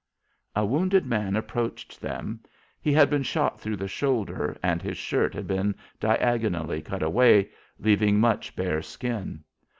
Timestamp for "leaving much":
7.77-8.55